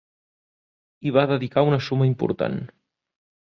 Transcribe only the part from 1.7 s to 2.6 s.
una suma important.